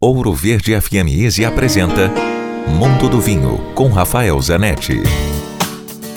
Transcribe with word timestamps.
Ouro 0.00 0.32
Verde 0.32 0.80
FM 0.80 1.08
Easy 1.08 1.44
apresenta 1.44 2.08
Mundo 2.68 3.08
do 3.08 3.20
Vinho 3.20 3.58
com 3.74 3.88
Rafael 3.88 4.40
Zanetti. 4.40 5.02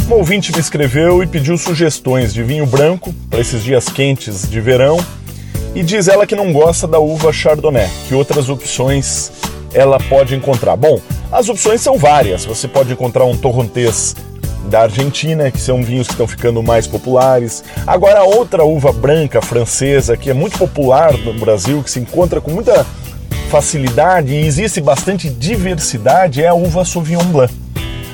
Um 0.08 0.14
ouvinte 0.14 0.52
me 0.52 0.60
escreveu 0.60 1.24
e 1.24 1.26
pediu 1.26 1.58
sugestões 1.58 2.32
de 2.32 2.44
vinho 2.44 2.68
branco 2.68 3.12
para 3.28 3.40
esses 3.40 3.64
dias 3.64 3.90
quentes 3.90 4.48
de 4.48 4.62
verão 4.62 5.04
e 5.74 5.82
diz 5.82 6.08
ela 6.08 6.28
que 6.28 6.36
não 6.36 6.54
gosta 6.54 6.88
da 6.88 7.00
uva 7.00 7.34
Chardonnay, 7.34 7.90
que 8.08 8.14
outras 8.14 8.50
opções 8.50 9.32
ela 9.74 9.98
pode 10.00 10.36
encontrar. 10.36 10.76
Bom, 10.76 11.02
as 11.32 11.50
opções 11.50 11.82
são 11.82 11.98
várias. 11.98 12.46
Você 12.46 12.68
pode 12.68 12.94
encontrar 12.94 13.26
um 13.26 13.36
torrontés 13.36 14.16
da 14.70 14.82
Argentina, 14.82 15.50
que 15.50 15.60
são 15.60 15.84
vinhos 15.84 16.06
que 16.06 16.14
estão 16.14 16.28
ficando 16.28 16.62
mais 16.62 16.86
populares. 16.86 17.64
Agora, 17.88 18.22
outra 18.22 18.64
uva 18.64 18.94
branca 18.94 19.42
francesa 19.42 20.16
que 20.16 20.30
é 20.30 20.36
muito 20.36 20.56
popular 20.56 21.18
no 21.18 21.34
Brasil, 21.34 21.82
que 21.82 21.90
se 21.90 22.00
encontra 22.00 22.40
com 22.40 22.52
muita 22.52 22.86
facilidade 23.52 24.34
e 24.34 24.48
existe 24.48 24.80
bastante 24.80 25.30
diversidade 25.30 26.42
é 26.42 26.48
a 26.48 26.54
uva 26.54 26.86
Sauvignon 26.86 27.26
Blanc. 27.26 27.54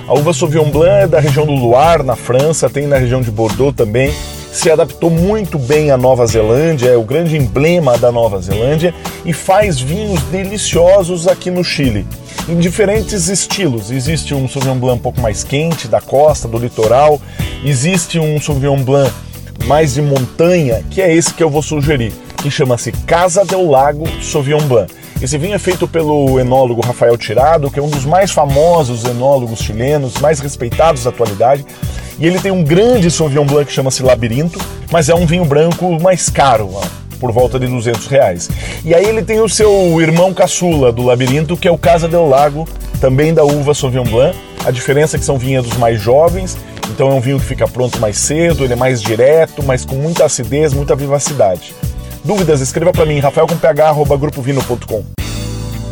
A 0.08 0.14
uva 0.16 0.34
Sauvignon 0.34 0.72
Blanc 0.72 1.04
é 1.04 1.08
da 1.08 1.20
região 1.20 1.46
do 1.46 1.52
Loire, 1.52 2.02
na 2.02 2.16
França, 2.16 2.68
tem 2.68 2.88
na 2.88 2.98
região 2.98 3.22
de 3.22 3.30
Bordeaux 3.30 3.72
também. 3.72 4.12
Se 4.52 4.72
adaptou 4.72 5.12
muito 5.12 5.60
bem 5.60 5.92
à 5.92 5.98
Nova 5.98 6.26
Zelândia, 6.26 6.90
é 6.90 6.98
o 6.98 7.04
grande 7.04 7.38
emblema 7.38 8.00
da 8.00 8.12
Nova 8.12 8.42
Zelândia 8.42 8.96
e 9.24 9.32
faz 9.32 9.80
vinhos 9.80 10.24
deliciosos 10.24 11.28
aqui 11.28 11.52
no 11.52 11.64
Chile, 11.64 12.08
em 12.50 12.58
diferentes 12.58 13.28
estilos. 13.28 13.92
Existe 13.92 14.34
um 14.34 14.50
Sauvignon 14.50 14.80
Blanc 14.80 14.98
um 14.98 15.04
pouco 15.04 15.22
mais 15.22 15.44
quente, 15.44 15.88
da 15.88 16.02
costa, 16.02 16.48
do 16.48 16.58
litoral. 16.58 17.22
Existe 17.64 18.18
um 18.18 18.42
Sauvignon 18.42 18.82
Blanc 18.82 19.14
mais 19.68 19.94
de 19.94 20.02
montanha, 20.02 20.84
que 20.90 21.00
é 21.00 21.14
esse 21.14 21.32
que 21.32 21.44
eu 21.44 21.50
vou 21.52 21.62
sugerir, 21.62 22.12
que 22.38 22.50
chama-se 22.50 22.92
Casa 22.92 23.46
del 23.46 23.70
Lago 23.70 24.06
Sauvignon 24.20 24.62
Blanc. 24.62 24.92
Esse 25.20 25.36
vinho 25.36 25.56
é 25.56 25.60
feito 25.60 25.88
pelo 25.88 26.40
enólogo 26.40 26.80
Rafael 26.82 27.18
Tirado, 27.18 27.72
que 27.72 27.80
é 27.80 27.82
um 27.82 27.90
dos 27.90 28.06
mais 28.06 28.30
famosos 28.30 29.04
enólogos 29.04 29.60
chilenos, 29.60 30.20
mais 30.20 30.40
respeitados 30.40 31.04
da 31.04 31.10
atualidade. 31.10 31.66
E 32.20 32.28
ele 32.28 32.40
tem 32.40 32.52
um 32.52 32.64
grande 32.64 33.10
Sauvignon 33.10 33.46
Blanc 33.46 33.66
que 33.66 33.74
chama-se 33.74 34.04
Labirinto, 34.04 34.60
mas 34.92 35.10
é 35.10 35.16
um 35.16 35.26
vinho 35.26 35.44
branco 35.44 36.00
mais 36.00 36.30
caro, 36.30 36.70
por 37.20 37.32
volta 37.32 37.60
de 37.60 37.66
200 37.66 38.06
reais. 38.06 38.48
E 38.86 38.94
aí 38.94 39.06
ele 39.06 39.24
tem 39.24 39.40
o 39.40 39.50
seu 39.50 40.00
irmão 40.00 40.36
caçula 40.36 40.92
do 40.92 41.04
Labirinto, 41.04 41.58
que 41.58 41.68
é 41.68 41.72
o 41.72 41.80
Casa 41.80 42.08
del 42.08 42.30
Lago, 42.30 42.68
também 43.02 43.34
da 43.34 43.44
uva 43.44 43.74
Sauvignon 43.74 44.04
Blanc. 44.04 44.38
A 44.64 44.70
diferença 44.70 45.18
é 45.18 45.20
que 45.20 45.26
são 45.26 45.40
vinhedos 45.40 45.76
mais 45.78 46.00
jovens, 46.00 46.56
então 46.92 47.12
é 47.12 47.14
um 47.16 47.20
vinho 47.20 47.40
que 47.40 47.46
fica 47.46 47.68
pronto 47.68 48.00
mais 48.00 48.18
cedo, 48.18 48.64
ele 48.64 48.74
é 48.74 48.76
mais 48.76 49.02
direto, 49.02 49.64
mas 49.64 49.84
com 49.84 49.96
muita 49.96 50.26
acidez, 50.26 50.74
muita 50.74 50.96
vivacidade. 50.96 51.74
Dúvidas? 52.24 52.62
Escreva 52.62 52.92
para 52.92 53.06
mim, 53.06 53.20
rafaelcomph.grupovino.com. 53.20 55.17